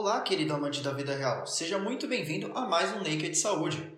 Olá, 0.00 0.22
querido 0.22 0.54
amante 0.54 0.80
da 0.80 0.94
vida 0.94 1.14
real. 1.14 1.46
Seja 1.46 1.78
muito 1.78 2.08
bem-vindo 2.08 2.50
a 2.54 2.62
mais 2.62 2.90
um 2.92 3.00
Naked 3.00 3.34
Saúde. 3.36 3.92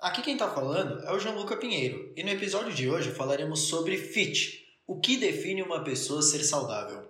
Aqui 0.00 0.20
quem 0.20 0.32
está 0.32 0.50
falando 0.50 0.98
é 1.06 1.12
o 1.12 1.18
Gianluca 1.20 1.56
Pinheiro 1.56 2.12
e 2.16 2.24
no 2.24 2.30
episódio 2.30 2.72
de 2.72 2.90
hoje 2.90 3.12
falaremos 3.12 3.68
sobre 3.68 3.96
FIT, 3.96 4.66
o 4.84 4.98
que 4.98 5.16
define 5.16 5.62
uma 5.62 5.84
pessoa 5.84 6.22
ser 6.22 6.42
saudável. 6.42 7.08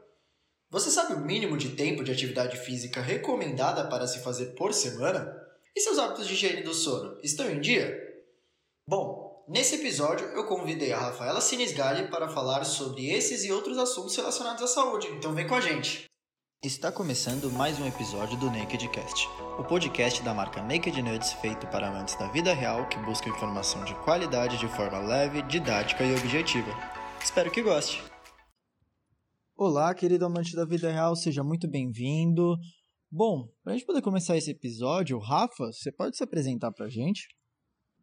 Você 0.69 0.91
sabe 0.91 1.15
o 1.15 1.25
mínimo 1.25 1.57
de 1.57 1.71
tempo 1.71 2.05
de 2.05 2.13
atividade 2.13 2.59
física 2.59 3.01
recomendada 3.01 3.89
para 3.89 4.07
se 4.07 4.23
fazer 4.23 4.55
por 4.55 4.75
semana? 4.75 5.35
E 5.75 5.81
seus 5.81 5.99
hábitos 5.99 6.29
de 6.29 6.35
higiene 6.35 6.63
do 6.63 6.75
sono 6.75 7.19
estão 7.23 7.51
em 7.51 7.63
dia? 7.63 7.99
Bom, 8.87 9.43
nesse 9.49 9.77
episódio 9.77 10.27
eu 10.27 10.45
convidei 10.45 10.93
a 10.93 10.99
Rafaela 10.99 11.41
Sinisgali 11.41 12.09
para 12.09 12.29
falar 12.29 12.63
sobre 12.65 13.09
esses 13.09 13.43
e 13.43 13.51
outros 13.51 13.79
assuntos 13.79 14.15
relacionados 14.15 14.63
à 14.63 14.67
saúde, 14.67 15.09
então 15.13 15.33
vem 15.33 15.47
com 15.47 15.55
a 15.55 15.63
gente! 15.63 16.13
Está 16.65 16.91
começando 16.91 17.53
mais 17.53 17.79
um 17.79 17.87
episódio 17.87 18.39
do 18.39 18.47
Nakedcast, 18.51 19.29
o 19.59 19.65
podcast 19.65 20.23
da 20.23 20.33
marca 20.33 20.63
Naked 20.63 21.03
Nuts 21.03 21.35
feito 21.35 21.67
para 21.67 21.89
amantes 21.89 22.15
da 22.15 22.27
vida 22.29 22.55
real 22.55 22.89
que 22.89 22.97
buscam 23.01 23.29
informação 23.29 23.85
de 23.85 23.95
qualidade 23.97 24.57
de 24.57 24.67
forma 24.69 24.99
leve, 24.99 25.43
didática 25.43 26.03
e 26.03 26.15
objetiva. 26.15 26.71
Espero 27.23 27.51
que 27.51 27.61
goste! 27.61 28.03
Olá, 29.55 29.95
querido 29.95 30.25
amante 30.25 30.57
da 30.57 30.65
vida 30.65 30.91
real, 30.91 31.15
seja 31.15 31.45
muito 31.45 31.69
bem-vindo. 31.69 32.57
Bom, 33.13 33.47
para 33.63 33.75
a 33.75 33.77
gente 33.77 33.85
poder 33.85 34.01
começar 34.01 34.35
esse 34.35 34.51
episódio, 34.51 35.19
Rafa, 35.19 35.67
você 35.67 35.93
pode 35.93 36.17
se 36.17 36.25
apresentar 36.25 36.73
para 36.73 36.87
a 36.87 36.91
gente? 36.91 37.29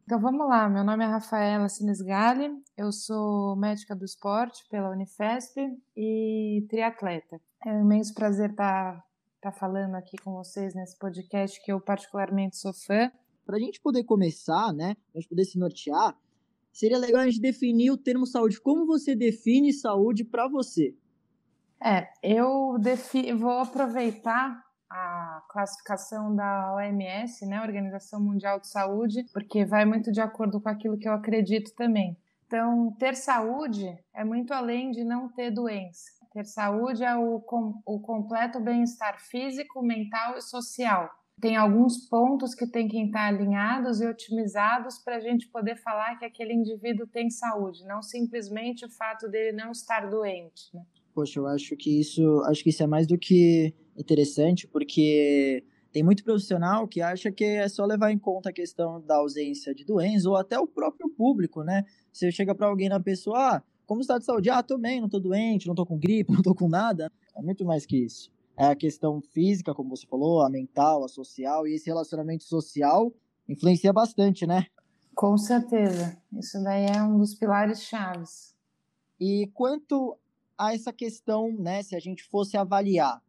Então 0.04 0.20
vamos 0.20 0.48
lá, 0.48 0.68
meu 0.68 0.84
nome 0.84 1.04
é 1.04 1.08
Rafaela 1.08 1.70
Sinesgali, 1.70 2.50
eu 2.76 2.92
sou 2.92 3.56
médica 3.56 3.96
do 3.96 4.04
esporte 4.04 4.68
pela 4.70 4.90
Unifesp 4.90 5.56
e 5.96 6.66
triatleta. 6.70 7.40
É 7.66 7.72
um 7.72 7.82
imenso 7.82 8.14
prazer 8.14 8.50
estar, 8.50 8.94
tá, 8.94 9.04
estar 9.36 9.52
tá 9.52 9.58
falando 9.58 9.96
aqui 9.96 10.18
com 10.18 10.34
vocês 10.34 10.74
nesse 10.74 10.98
podcast 10.98 11.64
que 11.64 11.72
eu 11.72 11.80
particularmente 11.80 12.58
sou 12.58 12.74
fã. 12.74 13.12
Para 13.46 13.58
a 13.58 13.60
gente 13.60 13.80
poder 13.80 14.04
começar, 14.04 14.74
né, 14.74 14.96
para 14.96 15.20
a 15.20 15.22
gente 15.22 15.30
poder 15.30 15.46
se 15.46 15.58
nortear, 15.58 16.18
seria 16.74 16.98
legal 16.98 17.22
a 17.22 17.26
gente 17.26 17.40
definir 17.40 17.92
o 17.92 17.98
termo 17.98 18.26
saúde. 18.26 18.60
Como 18.60 18.86
você 18.86 19.16
define 19.16 19.72
saúde 19.72 20.26
para 20.26 20.48
você? 20.48 20.96
É, 21.84 22.08
eu 22.22 22.78
defi 22.80 23.34
vou 23.34 23.60
aproveitar 23.60 24.64
a 24.92 25.42
classificação 25.48 26.36
da 26.36 26.76
OMS, 26.76 27.46
né, 27.46 27.62
Organização 27.62 28.20
Mundial 28.20 28.60
de 28.60 28.68
Saúde, 28.68 29.26
porque 29.32 29.66
vai 29.66 29.86
muito 29.86 30.12
de 30.12 30.20
acordo 30.20 30.60
com 30.60 30.68
aquilo 30.68 30.98
que 30.98 31.08
eu 31.08 31.14
acredito 31.14 31.74
também. 31.76 32.18
Então, 32.46 32.94
ter 33.00 33.16
saúde 33.16 33.88
é 34.14 34.26
muito 34.26 34.54
além 34.54 34.92
de 34.92 35.06
não 35.06 35.30
ter 35.30 35.50
doença. 35.52 36.12
Ter 36.34 36.44
saúde 36.44 37.04
é 37.04 37.16
o, 37.16 37.40
com, 37.40 37.82
o 37.86 38.00
completo 38.02 38.60
bem-estar 38.60 39.18
físico, 39.22 39.82
mental 39.82 40.38
e 40.38 40.42
social. 40.42 41.10
Tem 41.40 41.56
alguns 41.56 42.10
pontos 42.10 42.54
que 42.54 42.68
têm 42.68 42.90
que 42.90 43.02
estar 43.02 43.28
alinhados 43.28 44.02
e 44.02 44.06
otimizados 44.06 45.00
para 45.00 45.16
a 45.16 45.20
gente 45.22 45.48
poder 45.48 45.78
falar 45.78 46.18
que 46.18 46.26
aquele 46.26 46.54
indivíduo 46.54 47.08
tem 47.08 47.30
saúde, 47.30 47.86
não 47.86 48.02
simplesmente 48.02 48.86
o 48.86 48.92
fato 48.92 49.30
dele 49.30 49.56
não 49.56 49.72
estar 49.72 50.10
doente. 50.10 50.70
Né? 50.74 50.84
Poxa, 51.14 51.40
eu 51.40 51.48
acho 51.48 51.76
que 51.76 52.00
isso, 52.00 52.42
acho 52.46 52.64
que 52.64 52.70
isso 52.70 52.84
é 52.84 52.88
mais 52.88 53.06
do 53.06 53.18
que 53.18 53.74
interessante, 53.98 54.68
porque 54.68 55.64
tem 55.92 56.04
muito 56.04 56.24
profissional 56.24 56.88
que 56.88 57.02
acha 57.02 57.32
que 57.32 57.44
é 57.44 57.68
só 57.68 57.86
levar 57.86 58.12
em 58.12 58.18
conta 58.18 58.50
a 58.50 58.54
questão 58.54 59.02
da 59.02 59.18
ausência 59.18 59.76
de 59.76 59.84
doenças 59.84 60.26
ou 60.26 60.38
até 60.38 60.58
o 60.58 60.66
próprio 60.66 61.10
público, 61.10 61.64
né? 61.64 61.84
Você 62.12 62.32
chega 62.32 62.56
para 62.56 62.68
alguém 62.68 62.88
na 62.88 63.00
pessoa, 63.00 63.56
ah, 63.56 63.64
como 63.86 64.00
está 64.00 64.18
de 64.18 64.24
saúde? 64.24 64.50
Ah, 64.50 64.64
tô 64.64 64.78
bem, 64.78 65.02
não 65.02 65.10
tô 65.10 65.20
doente, 65.20 65.68
não 65.68 65.76
tô 65.76 65.86
com 65.86 66.00
gripe, 66.00 66.32
não 66.32 66.42
tô 66.42 66.56
com 66.56 66.70
nada. 66.70 67.12
É 67.36 67.42
muito 67.42 67.66
mais 67.66 67.86
que 67.86 67.98
isso. 67.98 68.32
É 68.58 68.66
a 68.68 68.76
questão 68.76 69.22
física, 69.22 69.74
como 69.74 69.90
você 69.90 70.08
falou, 70.08 70.42
a 70.42 70.50
mental, 70.50 71.04
a 71.04 71.10
social, 71.10 71.68
e 71.68 71.74
esse 71.74 71.88
relacionamento 71.88 72.44
social 72.44 73.14
influencia 73.48 73.92
bastante, 73.92 74.48
né? 74.48 74.68
Com 75.14 75.38
certeza. 75.38 76.18
Isso 76.34 76.62
daí 76.64 76.86
é 76.86 77.04
um 77.04 77.18
dos 77.18 77.36
pilares 77.36 77.82
chaves. 77.82 78.56
E 79.20 79.48
quanto 79.54 80.18
a 80.58 80.74
essa 80.74 80.92
questão, 80.94 81.52
né, 81.54 81.84
se 81.84 81.96
a 81.96 82.00
gente 82.00 82.24
fosse 82.24 82.58
avaliar, 82.58 83.22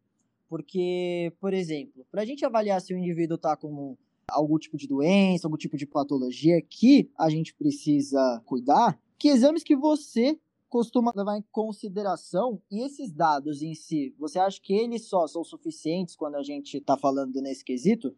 porque, 0.48 1.32
por 1.40 1.54
exemplo, 1.54 2.06
para 2.10 2.22
a 2.22 2.24
gente 2.24 2.44
avaliar 2.44 2.80
se 2.80 2.92
o 2.92 2.98
indivíduo 2.98 3.36
está 3.36 3.56
com 3.56 3.96
algum 4.28 4.58
tipo 4.58 4.76
de 4.76 4.86
doença, 4.86 5.46
algum 5.46 5.56
tipo 5.56 5.76
de 5.76 5.86
patologia 5.86 6.60
que 6.62 7.10
a 7.18 7.28
gente 7.30 7.54
precisa 7.54 8.42
cuidar, 8.44 8.98
que 9.18 9.28
exames 9.28 9.62
que 9.62 9.76
você 9.76 10.38
costuma 10.68 11.12
levar 11.14 11.36
em 11.36 11.44
consideração 11.52 12.60
e 12.70 12.82
esses 12.82 13.12
dados 13.12 13.60
em 13.62 13.74
si, 13.74 14.14
você 14.18 14.38
acha 14.38 14.58
que 14.60 14.72
eles 14.72 15.06
só 15.06 15.26
são 15.26 15.44
suficientes 15.44 16.16
quando 16.16 16.36
a 16.36 16.42
gente 16.42 16.78
está 16.78 16.96
falando 16.96 17.40
nesse 17.42 17.64
quesito? 17.64 18.16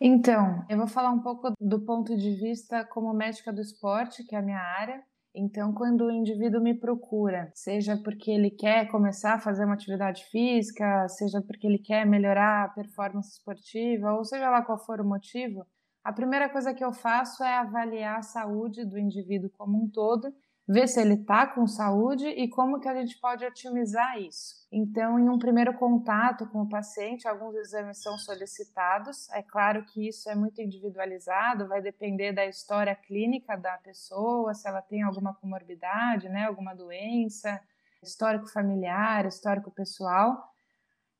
Então, 0.00 0.64
eu 0.68 0.78
vou 0.78 0.86
falar 0.86 1.10
um 1.10 1.20
pouco 1.20 1.52
do 1.60 1.80
ponto 1.80 2.16
de 2.16 2.30
vista 2.36 2.84
como 2.84 3.12
médica 3.12 3.52
do 3.52 3.60
esporte, 3.60 4.22
que 4.22 4.36
é 4.36 4.38
a 4.38 4.42
minha 4.42 4.60
área. 4.60 5.02
Então, 5.40 5.72
quando 5.72 6.06
o 6.06 6.10
indivíduo 6.10 6.60
me 6.60 6.74
procura, 6.74 7.52
seja 7.54 7.96
porque 8.02 8.28
ele 8.28 8.50
quer 8.50 8.88
começar 8.88 9.34
a 9.34 9.38
fazer 9.38 9.64
uma 9.64 9.74
atividade 9.74 10.24
física, 10.24 11.06
seja 11.08 11.40
porque 11.40 11.64
ele 11.64 11.78
quer 11.78 12.04
melhorar 12.04 12.64
a 12.64 12.68
performance 12.70 13.34
esportiva, 13.34 14.14
ou 14.14 14.24
seja 14.24 14.50
lá 14.50 14.62
qual 14.62 14.84
for 14.84 15.00
o 15.00 15.06
motivo, 15.06 15.64
a 16.02 16.12
primeira 16.12 16.48
coisa 16.48 16.74
que 16.74 16.84
eu 16.84 16.92
faço 16.92 17.44
é 17.44 17.56
avaliar 17.56 18.18
a 18.18 18.22
saúde 18.22 18.84
do 18.84 18.98
indivíduo 18.98 19.48
como 19.56 19.80
um 19.80 19.88
todo 19.88 20.34
ver 20.68 20.86
se 20.86 21.00
ele 21.00 21.14
está 21.14 21.46
com 21.46 21.66
saúde 21.66 22.28
e 22.28 22.46
como 22.46 22.78
que 22.78 22.88
a 22.88 22.94
gente 22.94 23.18
pode 23.18 23.42
otimizar 23.42 24.18
isso. 24.18 24.54
Então, 24.70 25.18
em 25.18 25.26
um 25.26 25.38
primeiro 25.38 25.72
contato 25.78 26.46
com 26.46 26.60
o 26.60 26.68
paciente, 26.68 27.26
alguns 27.26 27.54
exames 27.54 28.02
são 28.02 28.18
solicitados. 28.18 29.30
É 29.30 29.42
claro 29.42 29.82
que 29.86 30.06
isso 30.06 30.28
é 30.28 30.34
muito 30.34 30.60
individualizado, 30.60 31.66
vai 31.66 31.80
depender 31.80 32.32
da 32.32 32.44
história 32.44 32.94
clínica 32.94 33.56
da 33.56 33.78
pessoa, 33.78 34.52
se 34.52 34.68
ela 34.68 34.82
tem 34.82 35.02
alguma 35.02 35.32
comorbidade, 35.32 36.28
né, 36.28 36.44
alguma 36.44 36.74
doença, 36.74 37.58
histórico 38.02 38.46
familiar, 38.52 39.24
histórico 39.24 39.70
pessoal. 39.70 40.52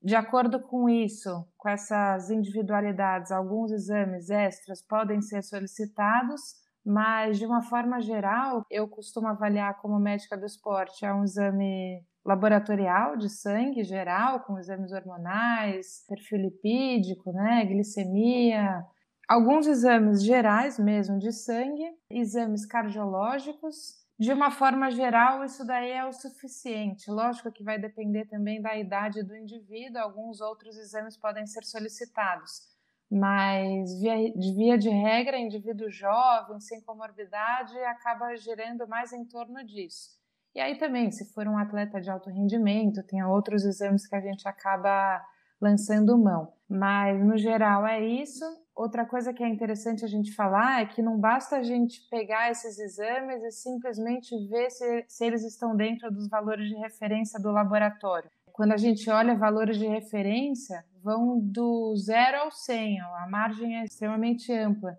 De 0.03 0.14
acordo 0.14 0.60
com 0.60 0.91
isso, 0.91 1.48
com 1.56 1.70
essas 1.70 2.28
individualidades, 2.28 3.32
alguns 3.32 3.72
exames 3.72 4.28
extras 4.28 4.82
podem 4.82 5.22
ser 5.22 5.42
solicitados 5.42 6.67
mas 6.88 7.38
de 7.38 7.44
uma 7.44 7.60
forma 7.62 8.00
geral, 8.00 8.65
eu 8.71 8.88
costumo 8.88 9.28
avaliar 9.28 9.78
como 9.81 10.00
médica 10.00 10.38
do 10.38 10.47
esporte 10.47 11.04
é 11.04 11.12
um 11.12 11.22
exame 11.22 12.03
laboratorial 12.25 13.16
de 13.16 13.28
sangue 13.28 13.84
geral, 13.84 14.41
com 14.41 14.59
exames 14.59 14.91
hormonais, 14.93 16.04
perfil 16.09 16.38
lipídico, 16.38 17.31
né, 17.32 17.65
glicemia, 17.66 18.82
alguns 19.28 19.66
exames 19.66 20.25
gerais 20.25 20.78
mesmo 20.78 21.19
de 21.19 21.31
sangue, 21.31 21.91
exames 22.10 22.65
cardiológicos. 22.65 23.99
De 24.19 24.32
uma 24.32 24.50
forma 24.50 24.91
geral, 24.91 25.44
isso 25.44 25.65
daí 25.65 25.93
é 25.93 26.05
o 26.05 26.12
suficiente. 26.12 27.09
Lógico 27.09 27.53
que 27.53 27.62
vai 27.62 27.78
depender 27.78 28.25
também 28.26 28.60
da 28.60 28.76
idade 28.76 29.22
do 29.22 29.37
indivíduo, 29.37 30.00
alguns 30.00 30.41
outros 30.41 30.76
exames 30.76 31.16
podem 31.16 31.47
ser 31.47 31.65
solicitados 31.65 32.77
mas 33.10 34.00
via, 34.00 34.32
via 34.36 34.78
de 34.78 34.91
regra, 34.91 35.38
indivíduo 35.38 35.91
jovem, 35.91 36.60
sem 36.60 36.80
comorbidade, 36.82 37.76
acaba 37.80 38.36
girando 38.36 38.86
mais 38.86 39.12
em 39.12 39.24
torno 39.24 39.64
disso. 39.64 40.19
E 40.54 40.60
aí 40.60 40.76
também, 40.76 41.10
se 41.10 41.32
for 41.32 41.46
um 41.46 41.56
atleta 41.56 42.00
de 42.00 42.10
alto 42.10 42.30
rendimento, 42.30 43.02
tem 43.02 43.22
outros 43.22 43.64
exames 43.64 44.06
que 44.06 44.16
a 44.16 44.20
gente 44.20 44.46
acaba 44.46 45.22
lançando 45.60 46.19
mão. 46.19 46.52
Mas 46.69 47.24
no 47.24 47.36
geral 47.36 47.86
é 47.86 48.04
isso. 48.04 48.44
Outra 48.74 49.04
coisa 49.04 49.32
que 49.32 49.42
é 49.42 49.48
interessante 49.48 50.04
a 50.04 50.08
gente 50.08 50.34
falar 50.34 50.82
é 50.82 50.86
que 50.86 51.02
não 51.02 51.19
basta 51.19 51.56
a 51.56 51.62
gente 51.62 52.00
pegar 52.10 52.50
esses 52.50 52.78
exames 52.78 53.42
e 53.42 53.50
simplesmente 53.50 54.36
ver 54.48 54.70
se, 54.70 55.04
se 55.08 55.25
eles 55.25 55.44
estão 55.44 55.75
dentro 55.75 56.10
dos 56.10 56.28
valores 56.28 56.69
de 56.69 56.76
referência 56.76 57.40
do 57.40 57.50
laboratório. 57.50 58.30
Quando 58.52 58.72
a 58.72 58.76
gente 58.76 59.08
olha 59.08 59.36
valores 59.36 59.78
de 59.78 59.86
referência, 59.86 60.84
vão 61.03 61.38
do 61.41 61.94
zero 61.97 62.38
ao 62.38 62.50
100, 62.50 63.00
a 63.00 63.26
margem 63.28 63.76
é 63.76 63.84
extremamente 63.84 64.52
ampla. 64.52 64.96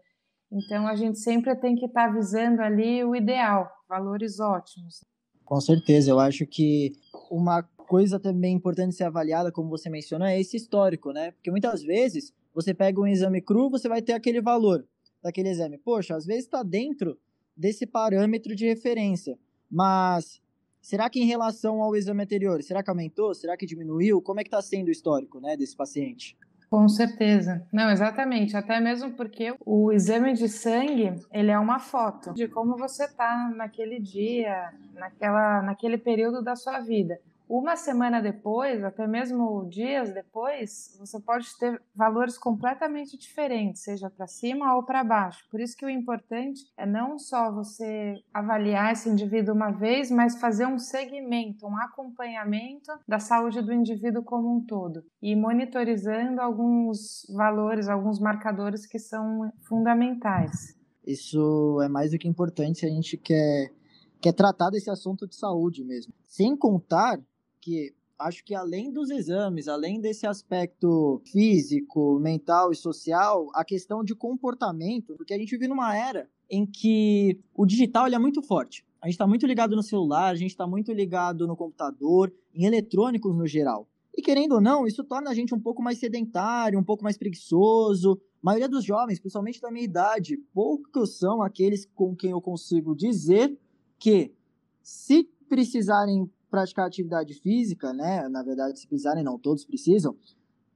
Então 0.51 0.87
a 0.87 0.95
gente 0.95 1.19
sempre 1.19 1.55
tem 1.55 1.75
que 1.75 1.85
estar 1.85 2.07
tá 2.07 2.13
visando 2.13 2.61
ali 2.61 3.03
o 3.03 3.15
ideal, 3.15 3.69
valores 3.87 4.39
ótimos. 4.39 5.03
Com 5.45 5.59
certeza, 5.61 6.11
eu 6.11 6.19
acho 6.19 6.45
que 6.45 6.93
uma 7.29 7.63
coisa 7.63 8.19
também 8.19 8.55
importante 8.55 8.95
ser 8.95 9.05
avaliada, 9.05 9.51
como 9.51 9.69
você 9.69 9.89
mencionou, 9.89 10.27
é 10.27 10.39
esse 10.39 10.57
histórico, 10.57 11.11
né? 11.11 11.31
Porque 11.31 11.49
muitas 11.49 11.81
vezes 11.81 12.31
você 12.53 12.73
pega 12.73 13.01
um 13.01 13.07
exame 13.07 13.41
cru, 13.41 13.69
você 13.69 13.89
vai 13.89 14.01
ter 14.01 14.13
aquele 14.13 14.41
valor 14.41 14.85
daquele 15.23 15.49
exame. 15.49 15.77
Poxa, 15.77 16.15
às 16.15 16.25
vezes 16.25 16.45
está 16.45 16.61
dentro 16.61 17.17
desse 17.55 17.85
parâmetro 17.85 18.55
de 18.55 18.67
referência, 18.67 19.37
mas 19.69 20.41
Será 20.81 21.09
que 21.09 21.21
em 21.21 21.25
relação 21.25 21.81
ao 21.81 21.95
exame 21.95 22.23
anterior, 22.23 22.61
será 22.63 22.81
que 22.81 22.89
aumentou? 22.89 23.33
Será 23.33 23.57
que 23.57 23.65
diminuiu? 23.65 24.21
Como 24.21 24.39
é 24.39 24.43
que 24.43 24.47
está 24.47 24.61
sendo 24.61 24.87
o 24.87 24.91
histórico 24.91 25.39
né, 25.39 25.55
desse 25.57 25.75
paciente? 25.75 26.37
Com 26.69 26.87
certeza. 26.87 27.65
Não, 27.73 27.89
exatamente. 27.89 28.55
Até 28.55 28.79
mesmo 28.79 29.11
porque 29.13 29.55
o 29.65 29.91
exame 29.91 30.33
de 30.33 30.47
sangue, 30.47 31.15
ele 31.33 31.49
é 31.49 31.57
uma 31.57 31.79
foto 31.79 32.31
de 32.33 32.47
como 32.47 32.77
você 32.77 33.05
está 33.05 33.51
naquele 33.55 33.99
dia, 33.99 34.71
naquela, 34.93 35.63
naquele 35.63 35.97
período 35.97 36.43
da 36.43 36.55
sua 36.55 36.79
vida. 36.79 37.19
Uma 37.49 37.75
semana 37.75 38.21
depois, 38.21 38.83
até 38.83 39.07
mesmo 39.07 39.67
dias 39.67 40.13
depois, 40.13 40.95
você 40.99 41.19
pode 41.19 41.47
ter 41.57 41.81
valores 41.95 42.37
completamente 42.37 43.17
diferentes, 43.17 43.81
seja 43.81 44.07
para 44.07 44.27
cima 44.27 44.75
ou 44.75 44.83
para 44.83 45.03
baixo. 45.03 45.43
Por 45.49 45.59
isso 45.59 45.75
que 45.75 45.83
o 45.83 45.89
importante 45.89 46.61
é 46.77 46.85
não 46.85 47.17
só 47.17 47.51
você 47.51 48.21
avaliar 48.31 48.93
esse 48.93 49.09
indivíduo 49.09 49.55
uma 49.55 49.71
vez, 49.71 50.11
mas 50.11 50.39
fazer 50.39 50.67
um 50.67 50.77
segmento, 50.77 51.65
um 51.65 51.75
acompanhamento 51.77 52.91
da 53.07 53.17
saúde 53.17 53.63
do 53.63 53.73
indivíduo 53.73 54.23
como 54.23 54.55
um 54.55 54.61
todo 54.63 55.03
e 55.19 55.35
monitorizando 55.35 56.39
alguns 56.41 57.25
valores, 57.35 57.89
alguns 57.89 58.19
marcadores 58.19 58.85
que 58.85 58.99
são 58.99 59.51
fundamentais. 59.67 60.77
Isso 61.03 61.81
é 61.81 61.89
mais 61.89 62.11
do 62.11 62.19
que 62.19 62.27
importante 62.27 62.81
se 62.81 62.85
a 62.85 62.89
gente 62.89 63.17
quer, 63.17 63.73
quer 64.21 64.33
tratar 64.33 64.69
desse 64.69 64.91
assunto 64.91 65.27
de 65.27 65.35
saúde 65.35 65.83
mesmo. 65.83 66.13
Sem 66.27 66.55
contar 66.55 67.19
que 67.61 67.93
acho 68.17 68.43
que 68.43 68.53
além 68.53 68.91
dos 68.91 69.09
exames, 69.09 69.67
além 69.67 70.01
desse 70.01 70.27
aspecto 70.27 71.21
físico, 71.31 72.19
mental 72.19 72.71
e 72.71 72.75
social, 72.75 73.49
a 73.53 73.63
questão 73.63 74.03
de 74.03 74.13
comportamento, 74.13 75.15
porque 75.15 75.33
a 75.33 75.37
gente 75.37 75.51
vive 75.51 75.67
numa 75.67 75.95
era 75.95 76.29
em 76.49 76.65
que 76.65 77.39
o 77.55 77.65
digital 77.65 78.07
é 78.07 78.19
muito 78.19 78.41
forte. 78.41 78.85
A 79.01 79.07
gente 79.07 79.13
está 79.13 79.25
muito 79.25 79.45
ligado 79.47 79.75
no 79.75 79.83
celular, 79.83 80.29
a 80.29 80.35
gente 80.35 80.51
está 80.51 80.67
muito 80.67 80.91
ligado 80.91 81.47
no 81.47 81.55
computador, 81.55 82.33
em 82.53 82.65
eletrônicos 82.65 83.33
no 83.33 83.47
geral. 83.47 83.87
E 84.13 84.21
querendo 84.21 84.55
ou 84.55 84.61
não, 84.61 84.85
isso 84.85 85.03
torna 85.03 85.29
a 85.29 85.33
gente 85.33 85.55
um 85.55 85.59
pouco 85.59 85.81
mais 85.81 85.99
sedentário, 85.99 86.77
um 86.77 86.83
pouco 86.83 87.03
mais 87.03 87.17
preguiçoso. 87.17 88.19
A 88.41 88.45
maioria 88.45 88.67
dos 88.67 88.83
jovens, 88.83 89.19
principalmente 89.19 89.61
da 89.61 89.71
minha 89.71 89.85
idade, 89.85 90.35
poucos 90.53 91.17
são 91.17 91.41
aqueles 91.41 91.85
com 91.85 92.13
quem 92.13 92.31
eu 92.31 92.41
consigo 92.41 92.93
dizer 92.93 93.57
que, 93.97 94.33
se 94.81 95.29
precisarem 95.47 96.29
praticar 96.49 96.87
atividade 96.87 97.33
física, 97.35 97.93
né? 97.93 98.27
Na 98.29 98.43
verdade, 98.43 98.79
se 98.79 98.87
precisarem, 98.87 99.23
não, 99.23 99.37
todos 99.37 99.65
precisam. 99.65 100.15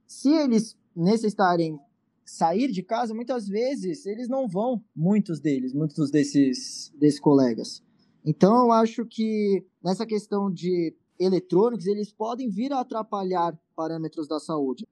Se 0.06 0.30
eles 0.30 0.76
necessitarem 0.94 1.78
sair 2.24 2.70
de 2.70 2.82
casa, 2.82 3.14
muitas 3.14 3.46
vezes 3.46 4.06
eles 4.06 4.28
não 4.28 4.48
vão, 4.48 4.82
muitos 4.94 5.40
deles, 5.40 5.72
muitos 5.74 6.10
desses, 6.10 6.92
desses 6.98 7.20
colegas. 7.20 7.82
Então, 8.24 8.64
eu 8.64 8.72
acho 8.72 9.04
que 9.04 9.64
nessa 9.82 10.06
questão 10.06 10.50
de 10.50 10.96
eletrônicos, 11.18 11.86
eles 11.86 12.12
podem 12.12 12.48
vir 12.48 12.72
a 12.72 12.80
atrapalhar 12.80 13.58
parâmetros 13.76 14.26
da 14.26 14.40
saúde. 14.40 14.86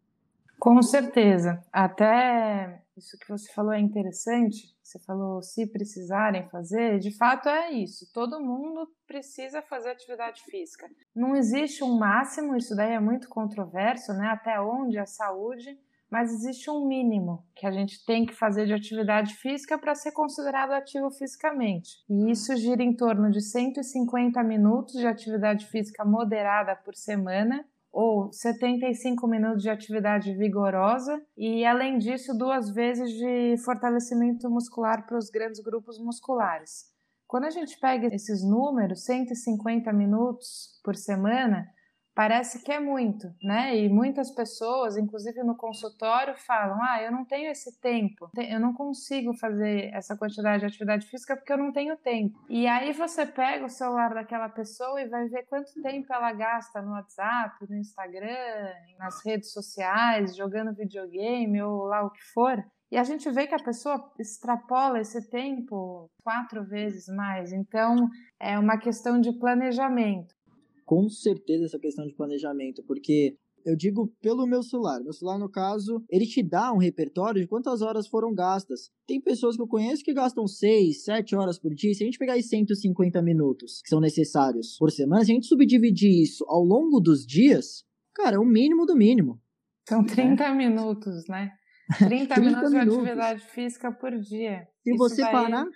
Com 0.58 0.80
certeza. 0.82 1.60
Até 1.72 2.81
isso 2.96 3.16
que 3.18 3.28
você 3.28 3.50
falou 3.52 3.72
é 3.72 3.80
interessante. 3.80 4.74
Você 4.82 4.98
falou 5.00 5.42
se 5.42 5.66
precisarem 5.66 6.48
fazer, 6.48 6.98
de 6.98 7.16
fato 7.16 7.48
é 7.48 7.72
isso. 7.72 8.10
Todo 8.12 8.40
mundo 8.40 8.86
precisa 9.06 9.62
fazer 9.62 9.90
atividade 9.90 10.42
física. 10.44 10.88
Não 11.14 11.34
existe 11.34 11.82
um 11.82 11.96
máximo, 11.98 12.56
isso 12.56 12.74
daí 12.76 12.92
é 12.92 13.00
muito 13.00 13.28
controverso, 13.28 14.12
né? 14.12 14.28
Até 14.28 14.60
onde 14.60 14.98
a 14.98 15.06
saúde, 15.06 15.78
mas 16.10 16.30
existe 16.30 16.70
um 16.70 16.86
mínimo 16.86 17.42
que 17.54 17.66
a 17.66 17.70
gente 17.70 18.04
tem 18.04 18.26
que 18.26 18.34
fazer 18.34 18.66
de 18.66 18.74
atividade 18.74 19.34
física 19.36 19.78
para 19.78 19.94
ser 19.94 20.12
considerado 20.12 20.72
ativo 20.72 21.10
fisicamente. 21.10 22.04
E 22.06 22.30
isso 22.30 22.54
gira 22.54 22.82
em 22.82 22.94
torno 22.94 23.30
de 23.30 23.40
150 23.40 24.42
minutos 24.42 24.92
de 24.92 25.06
atividade 25.06 25.66
física 25.68 26.04
moderada 26.04 26.76
por 26.76 26.94
semana 26.94 27.64
ou 27.92 28.32
75 28.32 29.26
minutos 29.28 29.62
de 29.62 29.68
atividade 29.68 30.32
vigorosa 30.34 31.22
e, 31.36 31.64
além 31.64 31.98
disso, 31.98 32.36
duas 32.36 32.70
vezes 32.70 33.10
de 33.10 33.56
fortalecimento 33.62 34.48
muscular 34.48 35.06
para 35.06 35.18
os 35.18 35.28
grandes 35.28 35.60
grupos 35.60 35.98
musculares. 35.98 36.90
Quando 37.28 37.44
a 37.44 37.50
gente 37.50 37.78
pega 37.78 38.14
esses 38.14 38.42
números, 38.42 39.04
150 39.04 39.92
minutos 39.92 40.80
por 40.82 40.96
semana, 40.96 41.68
parece 42.14 42.62
que 42.62 42.72
é 42.72 42.80
muito, 42.80 43.32
né? 43.42 43.76
E 43.76 43.88
muitas 43.88 44.30
pessoas, 44.30 44.96
inclusive 44.96 45.42
no 45.42 45.56
consultório, 45.56 46.34
falam: 46.36 46.78
ah, 46.82 47.02
eu 47.02 47.10
não 47.10 47.24
tenho 47.24 47.50
esse 47.50 47.80
tempo, 47.80 48.30
eu 48.36 48.60
não 48.60 48.72
consigo 48.72 49.34
fazer 49.34 49.90
essa 49.94 50.16
quantidade 50.16 50.60
de 50.60 50.66
atividade 50.66 51.06
física 51.06 51.36
porque 51.36 51.52
eu 51.52 51.58
não 51.58 51.72
tenho 51.72 51.96
tempo. 51.96 52.38
E 52.48 52.66
aí 52.66 52.92
você 52.92 53.26
pega 53.26 53.66
o 53.66 53.70
celular 53.70 54.14
daquela 54.14 54.48
pessoa 54.48 55.00
e 55.00 55.08
vai 55.08 55.28
ver 55.28 55.44
quanto 55.46 55.72
tempo 55.82 56.12
ela 56.12 56.32
gasta 56.32 56.82
no 56.82 56.92
WhatsApp, 56.92 57.56
no 57.68 57.76
Instagram, 57.76 58.72
nas 58.98 59.24
redes 59.24 59.52
sociais, 59.52 60.36
jogando 60.36 60.74
videogame 60.74 61.62
ou 61.62 61.84
lá 61.84 62.04
o 62.04 62.10
que 62.10 62.22
for. 62.32 62.62
E 62.90 62.98
a 62.98 63.04
gente 63.04 63.30
vê 63.30 63.46
que 63.46 63.54
a 63.54 63.62
pessoa 63.62 64.12
extrapola 64.18 65.00
esse 65.00 65.30
tempo 65.30 66.10
quatro 66.22 66.62
vezes 66.62 67.06
mais. 67.08 67.50
Então, 67.50 67.96
é 68.38 68.58
uma 68.58 68.76
questão 68.76 69.18
de 69.18 69.32
planejamento 69.32 70.34
com 70.84 71.08
certeza 71.08 71.64
essa 71.64 71.78
questão 71.78 72.06
de 72.06 72.14
planejamento, 72.14 72.82
porque 72.84 73.36
eu 73.64 73.76
digo 73.76 74.12
pelo 74.20 74.46
meu 74.46 74.62
celular. 74.62 75.00
Meu 75.02 75.12
celular, 75.12 75.38
no 75.38 75.48
caso, 75.48 76.04
ele 76.10 76.26
te 76.26 76.42
dá 76.42 76.72
um 76.72 76.78
repertório 76.78 77.40
de 77.40 77.46
quantas 77.46 77.80
horas 77.80 78.08
foram 78.08 78.34
gastas. 78.34 78.90
Tem 79.06 79.20
pessoas 79.20 79.56
que 79.56 79.62
eu 79.62 79.68
conheço 79.68 80.04
que 80.04 80.12
gastam 80.12 80.46
6, 80.46 81.04
7 81.04 81.36
horas 81.36 81.58
por 81.58 81.74
dia. 81.74 81.94
Se 81.94 82.02
a 82.02 82.06
gente 82.06 82.18
pegar 82.18 82.36
os 82.36 82.48
150 82.48 83.22
minutos 83.22 83.80
que 83.82 83.88
são 83.88 84.00
necessários 84.00 84.76
por 84.78 84.90
semana, 84.90 85.24
se 85.24 85.30
a 85.30 85.34
gente 85.34 85.46
subdividir 85.46 86.22
isso 86.22 86.44
ao 86.48 86.62
longo 86.62 87.00
dos 87.00 87.24
dias, 87.24 87.84
cara, 88.14 88.36
é 88.36 88.38
o 88.38 88.44
mínimo 88.44 88.84
do 88.84 88.96
mínimo. 88.96 89.40
São 89.88 90.04
30 90.04 90.44
é. 90.44 90.54
minutos, 90.54 91.26
né? 91.28 91.50
30, 91.98 92.34
30 92.34 92.40
minutos 92.40 92.70
de 92.70 92.78
atividade 92.78 93.40
física 93.48 93.92
por 93.92 94.12
dia. 94.18 94.66
Se 94.82 94.90
isso 94.90 94.98
você 94.98 95.22
daí... 95.22 95.32
parar, 95.32 95.66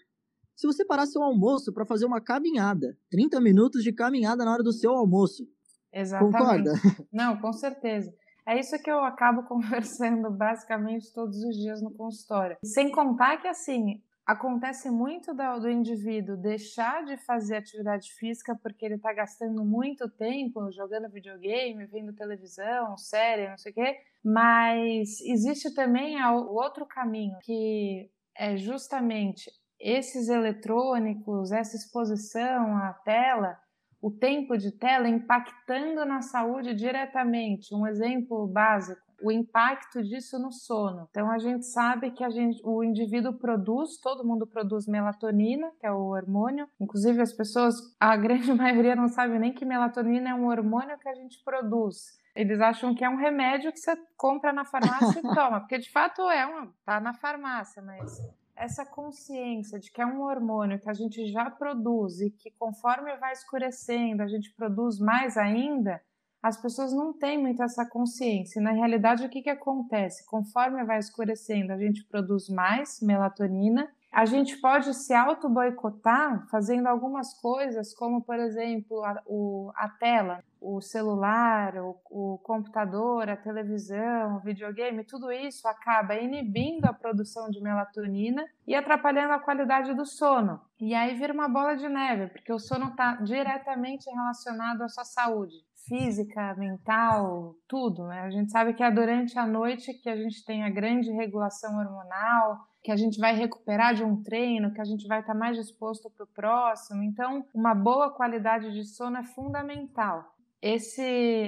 se 0.56 0.66
você 0.66 0.84
parar 0.86 1.06
seu 1.06 1.22
almoço 1.22 1.72
para 1.72 1.84
fazer 1.84 2.06
uma 2.06 2.20
caminhada, 2.20 2.96
30 3.10 3.38
minutos 3.42 3.84
de 3.84 3.92
caminhada 3.92 4.42
na 4.42 4.52
hora 4.52 4.62
do 4.62 4.72
seu 4.72 4.92
almoço. 4.92 5.46
Exatamente. 5.92 6.32
Concorda? 6.32 6.72
Não, 7.12 7.38
com 7.38 7.52
certeza. 7.52 8.12
É 8.46 8.58
isso 8.58 8.80
que 8.82 8.90
eu 8.90 9.00
acabo 9.00 9.42
conversando 9.48 10.30
basicamente 10.30 11.12
todos 11.12 11.36
os 11.42 11.54
dias 11.56 11.82
no 11.82 11.90
consultório. 11.90 12.56
Sem 12.64 12.90
contar 12.90 13.36
que, 13.36 13.46
assim, 13.46 14.02
acontece 14.24 14.90
muito 14.90 15.34
do, 15.34 15.68
indivíduo 15.68 16.38
deixar 16.38 17.04
de 17.04 17.18
fazer 17.18 17.56
atividade 17.56 18.10
física 18.14 18.58
porque 18.62 18.86
ele 18.86 18.94
está 18.94 19.12
gastando 19.12 19.62
muito 19.62 20.08
tempo 20.08 20.72
jogando 20.72 21.10
videogame, 21.10 21.84
vendo 21.86 22.14
televisão, 22.14 22.96
série, 22.96 23.50
não 23.50 23.58
sei 23.58 23.72
o 23.72 23.74
quê. 23.74 23.98
Mas 24.24 25.20
existe 25.20 25.74
também 25.74 26.16
o 26.24 26.54
outro 26.54 26.86
caminho, 26.86 27.36
que 27.42 28.10
é 28.34 28.56
justamente 28.56 29.50
esses 29.80 30.28
eletrônicos, 30.28 31.52
essa 31.52 31.76
exposição 31.76 32.76
à 32.76 32.92
tela, 33.04 33.58
o 34.00 34.10
tempo 34.10 34.56
de 34.56 34.70
tela 34.70 35.08
impactando 35.08 36.04
na 36.04 36.20
saúde 36.22 36.74
diretamente. 36.74 37.74
Um 37.74 37.86
exemplo 37.86 38.46
básico, 38.46 39.00
o 39.22 39.32
impacto 39.32 40.02
disso 40.02 40.38
no 40.38 40.52
sono. 40.52 41.08
Então 41.10 41.30
a 41.30 41.38
gente 41.38 41.66
sabe 41.66 42.10
que 42.10 42.22
a 42.22 42.30
gente, 42.30 42.60
o 42.64 42.84
indivíduo 42.84 43.32
produz, 43.32 43.98
todo 44.00 44.26
mundo 44.26 44.46
produz 44.46 44.86
melatonina, 44.86 45.70
que 45.80 45.86
é 45.86 45.90
o 45.90 46.08
hormônio. 46.08 46.68
Inclusive 46.80 47.20
as 47.20 47.32
pessoas, 47.32 47.74
a 47.98 48.14
grande 48.16 48.52
maioria 48.52 48.94
não 48.94 49.08
sabe 49.08 49.38
nem 49.38 49.52
que 49.52 49.64
melatonina 49.64 50.30
é 50.30 50.34
um 50.34 50.46
hormônio 50.46 50.98
que 50.98 51.08
a 51.08 51.14
gente 51.14 51.42
produz. 51.44 51.96
Eles 52.34 52.60
acham 52.60 52.94
que 52.94 53.02
é 53.02 53.08
um 53.08 53.16
remédio 53.16 53.72
que 53.72 53.78
você 53.78 53.96
compra 54.14 54.52
na 54.52 54.64
farmácia 54.66 55.18
e 55.18 55.22
toma, 55.34 55.60
porque 55.60 55.78
de 55.78 55.90
fato 55.90 56.20
é 56.28 56.44
uma, 56.44 56.70
tá 56.84 57.00
na 57.00 57.14
farmácia, 57.14 57.82
mas 57.82 58.20
essa 58.56 58.84
consciência 58.84 59.78
de 59.78 59.90
que 59.90 60.00
é 60.00 60.06
um 60.06 60.22
hormônio 60.22 60.80
que 60.80 60.88
a 60.88 60.94
gente 60.94 61.26
já 61.26 61.50
produz 61.50 62.20
e 62.20 62.30
que 62.30 62.50
conforme 62.52 63.14
vai 63.16 63.32
escurecendo 63.32 64.22
a 64.22 64.26
gente 64.26 64.52
produz 64.54 64.98
mais 64.98 65.36
ainda, 65.36 66.00
as 66.42 66.56
pessoas 66.56 66.92
não 66.92 67.12
têm 67.12 67.38
muito 67.38 67.62
essa 67.62 67.84
consciência. 67.84 68.60
E, 68.60 68.62
na 68.62 68.70
realidade, 68.70 69.24
o 69.24 69.28
que, 69.28 69.42
que 69.42 69.50
acontece? 69.50 70.24
Conforme 70.26 70.84
vai 70.84 70.98
escurecendo, 70.98 71.72
a 71.72 71.78
gente 71.78 72.04
produz 72.04 72.48
mais 72.48 73.00
melatonina. 73.02 73.90
A 74.12 74.24
gente 74.24 74.56
pode 74.58 74.94
se 74.94 75.12
auto-boicotar 75.12 76.46
fazendo 76.48 76.86
algumas 76.86 77.34
coisas, 77.40 77.92
como, 77.94 78.22
por 78.22 78.38
exemplo, 78.38 79.04
a, 79.04 79.22
o, 79.26 79.72
a 79.74 79.88
tela 79.88 80.44
o 80.60 80.80
celular, 80.80 81.76
o, 81.76 81.96
o, 82.10 82.38
computador, 82.38 83.28
a 83.28 83.36
televisão, 83.36 84.36
o 84.36 84.40
videogame, 84.40 85.04
tudo 85.04 85.30
isso 85.30 85.66
acaba 85.68 86.16
inibindo 86.16 86.84
a 86.86 86.92
produção 86.92 87.48
de 87.50 87.60
melatonina 87.60 88.44
e 88.66 88.74
atrapalhando 88.74 89.32
a 89.32 89.38
qualidade 89.38 89.94
do 89.94 90.04
sono. 90.04 90.60
E 90.80 90.94
aí 90.94 91.14
vira 91.14 91.32
uma 91.32 91.48
bola 91.48 91.76
de 91.76 91.88
neve, 91.88 92.28
porque 92.28 92.52
o 92.52 92.58
sono 92.58 92.88
está 92.88 93.16
diretamente 93.16 94.10
relacionado 94.10 94.82
à 94.82 94.88
sua 94.88 95.04
saúde 95.04 95.66
física, 95.86 96.54
mental, 96.54 97.54
tudo. 97.68 98.06
Né? 98.06 98.20
A 98.22 98.30
gente 98.30 98.50
sabe 98.50 98.74
que 98.74 98.82
é 98.82 98.90
durante 98.90 99.38
a 99.38 99.46
noite 99.46 99.94
que 99.94 100.08
a 100.08 100.16
gente 100.16 100.44
tem 100.44 100.64
a 100.64 100.70
grande 100.70 101.10
regulação 101.12 101.78
hormonal, 101.78 102.66
que 102.82 102.90
a 102.92 102.96
gente 102.96 103.18
vai 103.18 103.34
recuperar 103.34 103.94
de 103.94 104.04
um 104.04 104.22
treino, 104.22 104.72
que 104.72 104.80
a 104.80 104.84
gente 104.84 105.06
vai 105.06 105.20
estar 105.20 105.32
tá 105.32 105.38
mais 105.38 105.56
disposto 105.56 106.10
para 106.10 106.24
o 106.24 106.28
próximo. 106.28 107.02
Então, 107.02 107.44
uma 107.54 107.74
boa 107.74 108.10
qualidade 108.10 108.72
de 108.72 108.84
sono 108.84 109.16
é 109.16 109.22
fundamental 109.22 110.35
esse, 110.74 111.02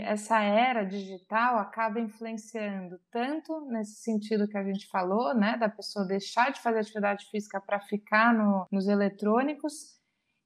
essa 0.04 0.40
era 0.42 0.84
digital 0.84 1.58
acaba 1.58 2.00
influenciando 2.00 2.98
tanto 3.10 3.60
nesse 3.66 3.96
sentido 4.02 4.48
que 4.48 4.56
a 4.58 4.64
gente 4.64 4.86
falou, 4.88 5.34
né, 5.34 5.56
da 5.58 5.68
pessoa 5.68 6.06
deixar 6.06 6.52
de 6.52 6.60
fazer 6.60 6.80
atividade 6.80 7.26
física 7.30 7.60
para 7.60 7.80
ficar 7.80 8.34
no, 8.34 8.66
nos 8.70 8.86
eletrônicos, 8.88 9.98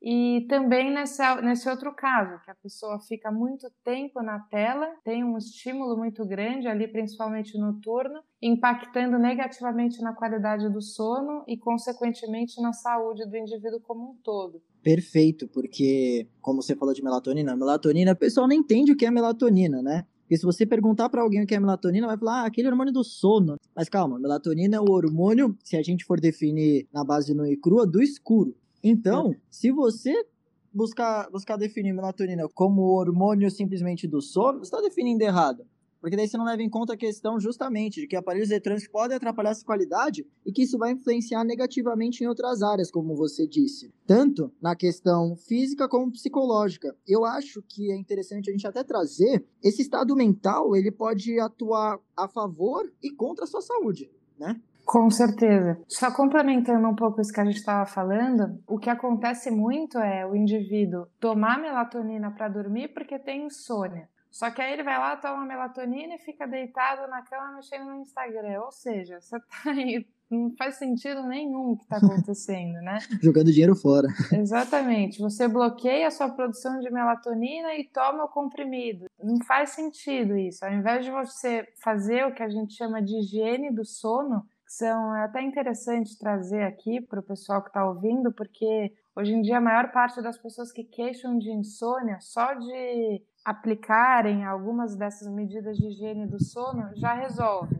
E 0.04 0.46
também 0.48 0.92
nessa, 0.92 1.40
nesse 1.40 1.68
outro 1.68 1.94
caso, 1.94 2.40
que 2.44 2.50
a 2.50 2.54
pessoa 2.56 2.98
fica 3.00 3.30
muito 3.30 3.70
tempo 3.84 4.20
na 4.20 4.40
tela, 4.40 4.92
tem 5.04 5.22
um 5.22 5.38
estímulo 5.38 5.96
muito 5.96 6.26
grande 6.26 6.66
ali, 6.66 6.88
principalmente 6.88 7.56
noturno, 7.56 8.20
impactando 8.40 9.16
negativamente 9.18 10.00
na 10.02 10.12
qualidade 10.12 10.68
do 10.70 10.82
sono 10.82 11.44
e, 11.46 11.56
consequentemente, 11.56 12.60
na 12.60 12.72
saúde 12.72 13.24
do 13.28 13.36
indivíduo 13.36 13.80
como 13.80 14.10
um 14.10 14.16
todo. 14.24 14.60
Perfeito, 14.82 15.46
porque, 15.48 16.26
como 16.40 16.60
você 16.60 16.74
falou 16.74 16.92
de 16.92 17.02
melatonina, 17.02 17.56
melatonina, 17.56 18.12
o 18.12 18.16
pessoal 18.16 18.48
não 18.48 18.54
entende 18.54 18.92
o 18.92 18.96
que 18.96 19.06
é 19.06 19.10
melatonina, 19.10 19.80
né? 19.80 20.04
Porque 20.22 20.36
se 20.36 20.44
você 20.44 20.66
perguntar 20.66 21.08
para 21.08 21.22
alguém 21.22 21.42
o 21.42 21.46
que 21.46 21.54
é 21.54 21.60
melatonina, 21.60 22.06
vai 22.06 22.16
falar, 22.16 22.42
ah, 22.42 22.46
aquele 22.46 22.68
hormônio 22.68 22.92
do 22.92 23.04
sono. 23.04 23.56
Mas 23.76 23.88
calma, 23.88 24.18
melatonina 24.18 24.76
é 24.76 24.80
o 24.80 24.90
hormônio, 24.90 25.56
se 25.62 25.76
a 25.76 25.82
gente 25.82 26.04
for 26.04 26.18
definir 26.18 26.88
na 26.92 27.04
base 27.04 27.34
no 27.34 27.46
e 27.46 27.56
crua, 27.56 27.86
do 27.86 28.02
escuro. 28.02 28.56
Então, 28.82 29.32
é. 29.32 29.36
se 29.50 29.70
você 29.70 30.26
buscar, 30.72 31.30
buscar 31.30 31.56
definir 31.56 31.92
melatonina 31.92 32.48
como 32.54 32.82
hormônio 32.82 33.50
simplesmente 33.50 34.08
do 34.08 34.20
sono, 34.20 34.58
você 34.58 34.64
está 34.64 34.80
definindo 34.80 35.22
errado. 35.22 35.64
Porque 36.02 36.16
daí 36.16 36.26
você 36.26 36.36
não 36.36 36.44
leva 36.44 36.60
em 36.60 36.68
conta 36.68 36.94
a 36.94 36.96
questão 36.96 37.38
justamente 37.38 38.00
de 38.00 38.08
que 38.08 38.16
aparelhos 38.16 38.50
eletrônicos 38.50 38.88
podem 38.88 39.16
atrapalhar 39.16 39.50
essa 39.50 39.64
qualidade 39.64 40.26
e 40.44 40.50
que 40.50 40.62
isso 40.62 40.76
vai 40.76 40.90
influenciar 40.90 41.44
negativamente 41.44 42.24
em 42.24 42.26
outras 42.26 42.60
áreas, 42.60 42.90
como 42.90 43.14
você 43.14 43.46
disse. 43.46 43.94
Tanto 44.04 44.52
na 44.60 44.74
questão 44.74 45.36
física 45.36 45.88
como 45.88 46.10
psicológica. 46.10 46.92
Eu 47.06 47.24
acho 47.24 47.62
que 47.62 47.92
é 47.92 47.96
interessante 47.96 48.50
a 48.50 48.52
gente 48.52 48.66
até 48.66 48.82
trazer 48.82 49.46
esse 49.62 49.82
estado 49.82 50.16
mental, 50.16 50.74
ele 50.74 50.90
pode 50.90 51.38
atuar 51.38 52.00
a 52.16 52.26
favor 52.26 52.92
e 53.00 53.08
contra 53.12 53.44
a 53.44 53.46
sua 53.46 53.62
saúde, 53.62 54.10
né? 54.36 54.60
Com 54.84 55.08
certeza. 55.08 55.80
Só 55.86 56.10
complementando 56.10 56.88
um 56.88 56.96
pouco 56.96 57.20
isso 57.20 57.32
que 57.32 57.40
a 57.40 57.44
gente 57.44 57.58
estava 57.58 57.86
falando, 57.86 58.58
o 58.66 58.76
que 58.76 58.90
acontece 58.90 59.52
muito 59.52 59.98
é 59.98 60.26
o 60.26 60.34
indivíduo 60.34 61.06
tomar 61.20 61.60
melatonina 61.60 62.32
para 62.32 62.48
dormir 62.48 62.88
porque 62.88 63.18
tem 63.20 63.46
insônia. 63.46 64.08
Só 64.32 64.50
que 64.50 64.62
aí 64.62 64.72
ele 64.72 64.82
vai 64.82 64.98
lá, 64.98 65.14
toma 65.14 65.44
melatonina 65.44 66.14
e 66.14 66.18
fica 66.18 66.46
deitado 66.46 67.08
na 67.08 67.20
cama 67.20 67.56
mexendo 67.56 67.84
no 67.84 68.00
Instagram. 68.00 68.62
Ou 68.62 68.72
seja, 68.72 69.20
você 69.20 69.38
tá 69.38 69.46
aí, 69.70 70.06
não 70.30 70.50
faz 70.56 70.76
sentido 70.76 71.22
nenhum 71.24 71.72
o 71.72 71.76
que 71.76 71.84
está 71.84 71.98
acontecendo, 71.98 72.80
né? 72.80 72.98
Jogando 73.22 73.52
dinheiro 73.52 73.76
fora. 73.76 74.08
Exatamente. 74.32 75.20
Você 75.20 75.46
bloqueia 75.46 76.08
a 76.08 76.10
sua 76.10 76.30
produção 76.30 76.80
de 76.80 76.90
melatonina 76.90 77.74
e 77.74 77.84
toma 77.84 78.24
o 78.24 78.28
comprimido. 78.28 79.04
Não 79.22 79.44
faz 79.44 79.70
sentido 79.70 80.34
isso. 80.38 80.64
Ao 80.64 80.72
invés 80.72 81.04
de 81.04 81.10
você 81.10 81.68
fazer 81.82 82.26
o 82.26 82.34
que 82.34 82.42
a 82.42 82.48
gente 82.48 82.74
chama 82.74 83.02
de 83.02 83.18
higiene 83.18 83.70
do 83.70 83.84
sono, 83.84 84.46
são 84.66 85.14
é 85.14 85.24
até 85.24 85.42
interessante 85.42 86.18
trazer 86.18 86.62
aqui 86.62 87.02
para 87.02 87.20
o 87.20 87.22
pessoal 87.22 87.60
que 87.60 87.68
está 87.68 87.86
ouvindo, 87.86 88.32
porque 88.32 88.94
hoje 89.14 89.34
em 89.34 89.42
dia 89.42 89.58
a 89.58 89.60
maior 89.60 89.92
parte 89.92 90.22
das 90.22 90.38
pessoas 90.38 90.72
que 90.72 90.82
queixam 90.82 91.36
de 91.38 91.50
insônia, 91.50 92.18
só 92.20 92.54
de 92.54 93.22
aplicarem 93.44 94.44
algumas 94.44 94.96
dessas 94.96 95.28
medidas 95.28 95.76
de 95.76 95.88
higiene 95.88 96.26
do 96.26 96.42
sono, 96.42 96.90
já 96.94 97.12
resolve. 97.14 97.76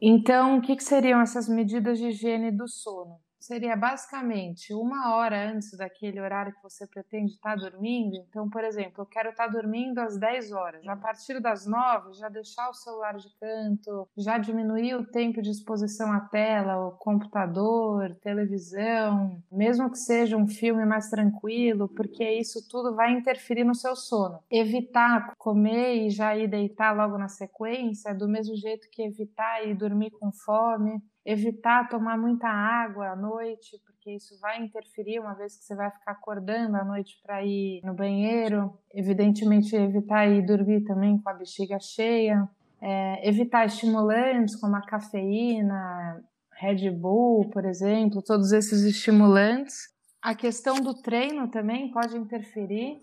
Então, 0.00 0.58
o 0.58 0.62
que, 0.62 0.78
seriam 0.80 1.20
essas 1.20 1.48
medidas 1.48 1.98
de 1.98 2.08
higiene 2.08 2.50
do 2.50 2.66
sono? 2.66 3.18
Seria 3.40 3.74
basicamente 3.74 4.74
uma 4.74 5.14
hora 5.14 5.50
antes 5.50 5.76
daquele 5.76 6.20
horário 6.20 6.52
que 6.52 6.62
você 6.62 6.86
pretende 6.86 7.32
estar 7.32 7.56
dormindo. 7.56 8.16
Então, 8.28 8.48
por 8.48 8.62
exemplo, 8.62 9.02
eu 9.02 9.06
quero 9.06 9.30
estar 9.30 9.48
dormindo 9.48 9.98
às 9.98 10.18
10 10.18 10.52
horas. 10.52 10.86
A 10.86 10.96
partir 10.96 11.40
das 11.40 11.66
9, 11.66 12.12
já 12.12 12.28
deixar 12.28 12.68
o 12.68 12.74
celular 12.74 13.16
de 13.16 13.28
canto, 13.38 14.06
já 14.16 14.36
diminuir 14.36 14.94
o 14.94 15.06
tempo 15.06 15.40
de 15.40 15.50
exposição 15.50 16.12
à 16.12 16.20
tela, 16.20 16.86
o 16.86 16.92
computador, 16.92 18.14
televisão, 18.22 19.42
mesmo 19.50 19.90
que 19.90 19.98
seja 19.98 20.36
um 20.36 20.46
filme 20.46 20.84
mais 20.84 21.08
tranquilo, 21.08 21.88
porque 21.88 22.30
isso 22.32 22.68
tudo 22.68 22.94
vai 22.94 23.12
interferir 23.12 23.64
no 23.64 23.74
seu 23.74 23.96
sono. 23.96 24.38
Evitar 24.50 25.32
comer 25.38 26.06
e 26.06 26.10
já 26.10 26.36
ir 26.36 26.48
deitar 26.48 26.94
logo 26.94 27.16
na 27.16 27.28
sequência, 27.28 28.14
do 28.14 28.28
mesmo 28.28 28.54
jeito 28.54 28.88
que 28.90 29.02
evitar 29.02 29.66
ir 29.66 29.74
dormir 29.74 30.10
com 30.10 30.30
fome 30.30 31.02
evitar 31.24 31.88
tomar 31.88 32.16
muita 32.16 32.48
água 32.48 33.10
à 33.10 33.16
noite, 33.16 33.80
porque 33.84 34.12
isso 34.16 34.38
vai 34.40 34.62
interferir 34.62 35.20
uma 35.20 35.34
vez 35.34 35.56
que 35.56 35.64
você 35.64 35.74
vai 35.74 35.90
ficar 35.90 36.12
acordando 36.12 36.76
à 36.76 36.84
noite 36.84 37.18
para 37.22 37.44
ir 37.44 37.80
no 37.84 37.94
banheiro. 37.94 38.72
Evidentemente, 38.94 39.76
evitar 39.76 40.26
ir 40.26 40.44
dormir 40.44 40.82
também 40.84 41.18
com 41.18 41.28
a 41.28 41.34
bexiga 41.34 41.78
cheia. 41.78 42.48
É, 42.80 43.28
evitar 43.28 43.66
estimulantes 43.66 44.56
como 44.56 44.74
a 44.74 44.80
cafeína, 44.80 46.22
Red 46.52 46.90
Bull, 46.90 47.50
por 47.50 47.66
exemplo, 47.66 48.22
todos 48.22 48.52
esses 48.52 48.84
estimulantes. 48.84 49.76
A 50.22 50.34
questão 50.34 50.76
do 50.76 50.94
treino 50.94 51.50
também 51.50 51.90
pode 51.90 52.16
interferir. 52.16 53.02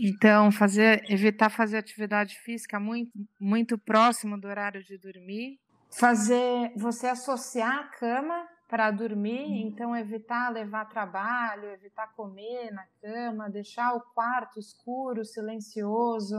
Então, 0.00 0.50
fazer, 0.50 1.04
evitar 1.08 1.48
fazer 1.48 1.78
atividade 1.78 2.36
física 2.40 2.80
muito, 2.80 3.12
muito 3.40 3.78
próximo 3.78 4.40
do 4.40 4.48
horário 4.48 4.82
de 4.82 4.98
dormir 4.98 5.60
fazer 5.98 6.72
você 6.76 7.06
associar 7.06 7.78
a 7.78 7.84
cama 7.98 8.46
para 8.68 8.90
dormir, 8.90 9.44
uhum. 9.44 9.68
então 9.68 9.96
evitar 9.96 10.52
levar 10.52 10.88
trabalho, 10.88 11.70
evitar 11.70 12.12
comer 12.14 12.72
na 12.72 12.84
cama, 13.00 13.50
deixar 13.50 13.94
o 13.94 14.00
quarto 14.00 14.58
escuro, 14.58 15.24
silencioso, 15.24 16.36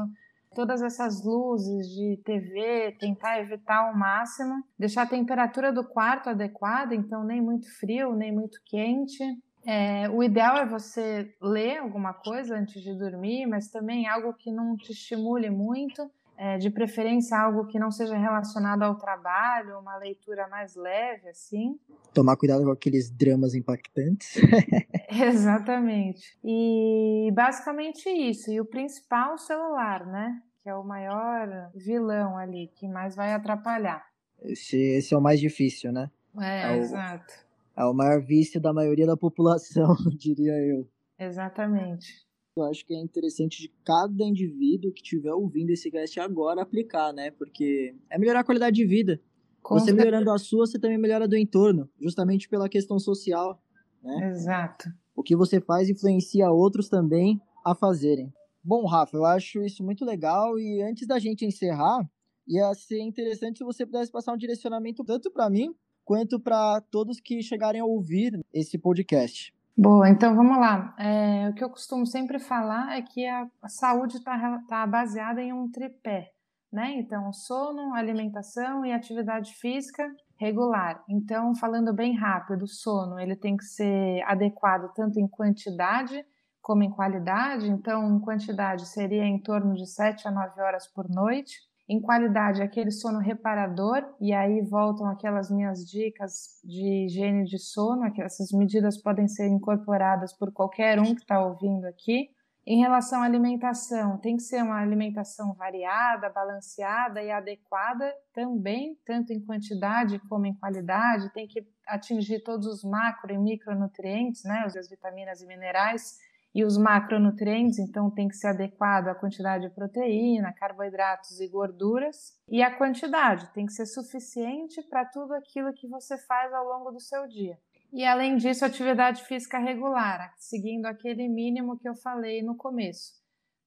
todas 0.54 0.82
essas 0.82 1.24
luzes 1.24 1.88
de 1.88 2.18
TV, 2.26 2.96
tentar 3.00 3.40
evitar 3.40 3.88
ao 3.88 3.96
máximo, 3.96 4.64
deixar 4.78 5.04
a 5.04 5.08
temperatura 5.08 5.72
do 5.72 5.84
quarto 5.84 6.30
adequada, 6.30 6.96
então 6.96 7.24
nem 7.24 7.42
muito 7.42 7.72
frio, 7.80 8.14
nem 8.14 8.34
muito 8.34 8.60
quente. 8.66 9.24
É, 9.66 10.10
o 10.10 10.22
ideal 10.22 10.58
é 10.58 10.66
você 10.66 11.34
ler 11.42 11.78
alguma 11.78 12.14
coisa 12.14 12.58
antes 12.58 12.82
de 12.82 12.94
dormir, 12.94 13.46
mas 13.46 13.70
também 13.70 14.08
algo 14.08 14.34
que 14.34 14.52
não 14.52 14.76
te 14.76 14.92
estimule 14.92 15.50
muito 15.50 16.10
é, 16.38 16.58
de 16.58 16.70
preferência 16.70 17.38
algo 17.38 17.66
que 17.66 17.80
não 17.80 17.92
seja 17.92 18.18
relacionado 18.18 18.84
ao 18.84 18.96
trabalho, 18.96 19.80
uma 19.80 19.98
leitura 19.98 20.48
mais 20.48 20.76
leve, 20.76 21.30
assim. 21.30 21.80
Tomar 22.14 22.36
cuidado 22.36 22.64
com 22.64 22.72
aqueles 22.72 23.10
dramas 23.10 23.56
impactantes. 23.56 24.36
Exatamente. 25.10 26.38
E 26.44 27.32
basicamente 27.34 28.10
isso. 28.10 28.52
E 28.52 28.60
o 28.60 28.66
principal, 28.66 29.36
o 29.36 29.38
celular, 29.38 30.06
né? 30.06 30.42
Que 30.62 30.70
é 30.70 30.76
o 30.76 30.84
maior 30.84 31.72
vilão 31.74 32.38
ali, 32.38 32.72
que 32.76 32.88
mais 32.88 33.16
vai 33.16 33.34
atrapalhar. 33.34 34.06
Esse, 34.42 34.78
esse 34.78 35.14
é 35.14 35.18
o 35.18 35.22
mais 35.22 35.40
difícil, 35.40 35.92
né? 35.92 36.10
É, 36.40 36.64
é 36.64 36.72
o, 36.72 36.76
exato. 36.82 37.34
É 37.78 37.86
o 37.86 37.94
maior 37.94 38.22
vício 38.22 38.60
da 38.60 38.74
maioria 38.74 39.06
da 39.06 39.16
população, 39.16 39.96
diria 40.18 40.54
eu. 40.54 40.88
Exatamente 41.18 42.25
eu 42.56 42.64
acho 42.64 42.86
que 42.86 42.94
é 42.94 43.00
interessante 43.00 43.62
de 43.62 43.74
cada 43.84 44.24
indivíduo 44.24 44.92
que 44.92 45.02
estiver 45.02 45.34
ouvindo 45.34 45.72
esse 45.72 45.92
cast 45.92 46.20
agora 46.20 46.62
aplicar, 46.62 47.12
né? 47.12 47.32
Porque 47.32 47.96
é 48.10 48.18
melhorar 48.18 48.40
a 48.40 48.44
qualidade 48.44 48.76
de 48.76 48.86
vida. 48.86 49.22
Com 49.62 49.76
você 49.76 49.86
certeza. 49.86 50.06
melhorando 50.06 50.32
a 50.32 50.38
sua, 50.38 50.66
você 50.66 50.80
também 50.80 50.98
melhora 50.98 51.28
do 51.28 51.36
entorno, 51.36 51.90
justamente 52.00 52.48
pela 52.48 52.70
questão 52.70 52.98
social, 52.98 53.62
né? 54.02 54.30
Exato. 54.30 54.90
O 55.16 55.24
que 55.24 55.36
você 55.36 55.60
faz 55.60 55.90
influencia 55.90 56.50
outros 56.52 56.88
também 56.88 57.42
a 57.66 57.76
fazerem. 57.76 58.32
Bom, 58.64 58.86
Rafa, 58.86 59.18
eu 59.18 59.26
acho 59.26 59.64
isso 59.64 59.84
muito 59.84 60.06
legal 60.06 60.58
e 60.58 60.82
antes 60.82 61.08
da 61.08 61.20
gente 61.20 61.46
encerrar, 61.46 62.10
ia 62.48 62.74
ser 62.74 63.00
interessante 63.02 63.58
se 63.58 63.64
você 63.64 63.86
pudesse 63.86 64.12
passar 64.12 64.34
um 64.34 64.38
direcionamento 64.38 65.04
tanto 65.04 65.32
para 65.32 65.50
mim 65.50 65.76
quanto 66.04 66.40
para 66.40 66.80
todos 66.92 67.20
que 67.20 67.42
chegarem 67.42 67.82
a 67.82 67.86
ouvir 67.86 68.40
esse 68.54 68.78
podcast. 68.78 69.55
Boa, 69.78 70.10
então 70.10 70.34
vamos 70.34 70.58
lá. 70.58 70.96
É, 70.98 71.50
o 71.50 71.54
que 71.54 71.62
eu 71.62 71.70
costumo 71.70 72.06
sempre 72.06 72.40
falar 72.40 72.98
é 72.98 73.02
que 73.02 73.28
a, 73.28 73.46
a 73.62 73.68
saúde 73.68 74.18
está 74.18 74.64
tá 74.70 74.88
baseada 74.88 75.42
em 75.42 75.52
um 75.52 75.70
tripé, 75.70 76.32
né? 76.72 76.94
Então, 76.94 77.34
sono, 77.34 77.94
alimentação 77.94 78.86
e 78.86 78.94
atividade 78.94 79.54
física 79.56 80.10
regular. 80.40 81.04
Então, 81.10 81.54
falando 81.56 81.94
bem 81.94 82.16
rápido, 82.16 82.64
o 82.64 82.68
sono 82.68 83.20
ele 83.20 83.36
tem 83.36 83.58
que 83.58 83.66
ser 83.66 84.22
adequado 84.26 84.94
tanto 84.94 85.20
em 85.20 85.28
quantidade 85.28 86.26
como 86.62 86.82
em 86.82 86.90
qualidade. 86.90 87.70
Então, 87.70 88.16
em 88.16 88.20
quantidade 88.20 88.88
seria 88.88 89.26
em 89.26 89.40
torno 89.40 89.76
de 89.76 89.86
7 89.86 90.26
a 90.26 90.32
9 90.32 90.62
horas 90.62 90.88
por 90.88 91.10
noite 91.10 91.60
em 91.88 92.02
qualidade 92.02 92.62
aquele 92.62 92.92
sono 92.92 93.20
reparador, 93.20 94.04
e 94.20 94.34
aí 94.34 94.62
voltam 94.62 95.08
aquelas 95.08 95.52
minhas 95.52 95.86
dicas 95.86 96.60
de 96.64 97.06
higiene 97.06 97.46
de 97.46 97.60
sono, 97.60 98.12
essas 98.20 98.52
medidas 98.52 99.02
podem 99.02 99.28
ser 99.28 99.48
incorporadas 99.48 100.36
por 100.36 100.52
qualquer 100.52 101.00
um 101.00 101.14
que 101.14 101.22
está 101.22 101.40
ouvindo 101.40 101.86
aqui. 101.86 102.30
Em 102.68 102.80
relação 102.80 103.22
à 103.22 103.26
alimentação, 103.26 104.18
tem 104.18 104.36
que 104.36 104.42
ser 104.42 104.64
uma 104.64 104.82
alimentação 104.82 105.54
variada, 105.54 106.32
balanceada 106.32 107.22
e 107.22 107.30
adequada 107.30 108.12
também, 108.34 108.98
tanto 109.06 109.32
em 109.32 109.40
quantidade 109.40 110.18
como 110.28 110.48
em 110.48 110.56
qualidade, 110.56 111.32
tem 111.32 111.48
que 111.48 111.64
atingir 111.88 112.42
todos 112.44 112.66
os 112.66 112.84
macro 112.84 113.32
e 113.32 113.38
micronutrientes, 113.38 114.44
né, 114.44 114.64
as 114.66 114.90
vitaminas 114.90 115.44
e 115.44 115.46
minerais 115.46 116.18
e 116.56 116.64
os 116.64 116.78
macronutrientes, 116.78 117.80
então 117.80 118.10
tem 118.10 118.30
que 118.30 118.38
ser 118.38 118.48
adequado 118.48 119.10
à 119.10 119.14
quantidade 119.14 119.68
de 119.68 119.76
proteína, 119.76 120.54
carboidratos 120.54 121.42
e 121.42 121.48
gorduras. 121.50 122.34
E 122.48 122.64
a 122.64 122.74
quantidade 122.74 123.52
tem 123.54 123.66
que 123.66 123.74
ser 123.74 123.86
suficiente 123.86 124.82
para 124.84 125.04
tudo 125.04 125.34
aquilo 125.34 125.74
que 125.74 125.86
você 125.86 126.18
faz 126.18 126.54
ao 126.54 126.66
longo 126.66 126.92
do 126.92 127.00
seu 127.02 127.28
dia. 127.28 127.60
E 127.92 128.06
além 128.06 128.38
disso, 128.38 128.64
atividade 128.64 129.26
física 129.26 129.60
regular, 129.60 130.34
seguindo 130.38 130.86
aquele 130.86 131.28
mínimo 131.28 131.78
que 131.78 131.90
eu 131.90 131.96
falei 131.96 132.42
no 132.42 132.56
começo, 132.56 133.12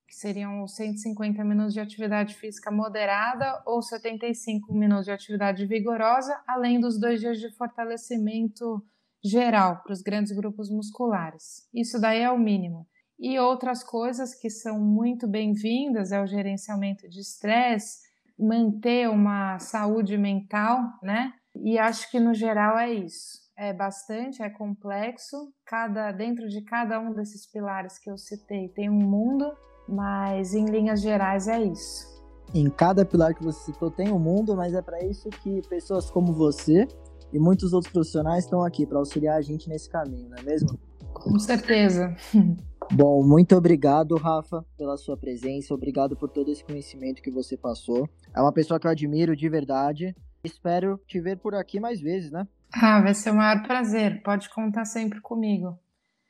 que 0.06 0.14
seriam 0.14 0.66
150 0.66 1.44
minutos 1.44 1.74
de 1.74 1.80
atividade 1.80 2.34
física 2.36 2.70
moderada 2.70 3.62
ou 3.66 3.82
75 3.82 4.72
minutos 4.72 5.04
de 5.04 5.12
atividade 5.12 5.66
vigorosa, 5.66 6.42
além 6.46 6.80
dos 6.80 6.98
dois 6.98 7.20
dias 7.20 7.38
de 7.38 7.54
fortalecimento 7.54 8.82
geral 9.28 9.82
para 9.82 9.92
os 9.92 10.02
grandes 10.02 10.32
grupos 10.32 10.70
musculares. 10.70 11.68
Isso 11.74 12.00
daí 12.00 12.20
é 12.20 12.30
o 12.30 12.38
mínimo. 12.38 12.86
E 13.18 13.38
outras 13.38 13.82
coisas 13.82 14.34
que 14.34 14.48
são 14.48 14.78
muito 14.78 15.26
bem-vindas 15.26 16.12
é 16.12 16.22
o 16.22 16.26
gerenciamento 16.26 17.08
de 17.08 17.20
estresse, 17.20 17.98
manter 18.38 19.08
uma 19.08 19.58
saúde 19.58 20.16
mental, 20.16 20.80
né? 21.02 21.32
E 21.56 21.78
acho 21.78 22.08
que 22.10 22.20
no 22.20 22.32
geral 22.32 22.78
é 22.78 22.92
isso. 22.92 23.38
É 23.56 23.72
bastante, 23.72 24.40
é 24.40 24.48
complexo. 24.48 25.52
Cada 25.66 26.12
dentro 26.12 26.48
de 26.48 26.62
cada 26.62 27.00
um 27.00 27.12
desses 27.12 27.44
pilares 27.50 27.98
que 27.98 28.08
eu 28.08 28.16
citei 28.16 28.68
tem 28.68 28.88
um 28.88 29.02
mundo, 29.02 29.52
mas 29.88 30.54
em 30.54 30.66
linhas 30.66 31.00
gerais 31.00 31.48
é 31.48 31.60
isso. 31.60 32.06
Em 32.54 32.70
cada 32.70 33.04
pilar 33.04 33.34
que 33.34 33.42
você 33.42 33.72
citou 33.72 33.90
tem 33.90 34.12
um 34.12 34.18
mundo, 34.18 34.56
mas 34.56 34.72
é 34.74 34.80
para 34.80 35.04
isso 35.04 35.28
que 35.42 35.60
pessoas 35.68 36.08
como 36.08 36.32
você 36.32 36.86
e 37.32 37.38
muitos 37.38 37.72
outros 37.72 37.92
profissionais 37.92 38.44
estão 38.44 38.62
aqui 38.62 38.86
para 38.86 38.98
auxiliar 38.98 39.36
a 39.36 39.42
gente 39.42 39.68
nesse 39.68 39.88
caminho, 39.88 40.28
não 40.28 40.38
é 40.38 40.42
mesmo? 40.42 40.78
Com 41.12 41.38
certeza. 41.38 42.14
Bom, 42.92 43.22
muito 43.22 43.54
obrigado, 43.54 44.16
Rafa, 44.16 44.64
pela 44.76 44.96
sua 44.96 45.16
presença. 45.16 45.74
Obrigado 45.74 46.16
por 46.16 46.28
todo 46.28 46.50
esse 46.50 46.64
conhecimento 46.64 47.20
que 47.20 47.30
você 47.30 47.56
passou. 47.56 48.08
É 48.34 48.40
uma 48.40 48.52
pessoa 48.52 48.80
que 48.80 48.86
eu 48.86 48.90
admiro 48.90 49.36
de 49.36 49.48
verdade. 49.48 50.16
Espero 50.42 50.98
te 51.06 51.20
ver 51.20 51.36
por 51.36 51.54
aqui 51.54 51.78
mais 51.78 52.00
vezes, 52.00 52.30
né? 52.30 52.48
Ah, 52.72 53.00
vai 53.02 53.12
ser 53.12 53.30
o 53.30 53.34
maior 53.34 53.62
prazer. 53.62 54.22
Pode 54.22 54.48
contar 54.48 54.86
sempre 54.86 55.20
comigo. 55.20 55.78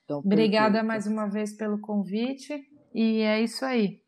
Então, 0.05 0.19
Obrigada 0.19 0.71
perfeito. 0.81 0.87
mais 0.87 1.07
uma 1.07 1.26
vez 1.28 1.52
pelo 1.52 1.78
convite 1.78 2.52
e 2.93 3.21
é 3.21 3.40
isso 3.40 3.64
aí. 3.64 4.00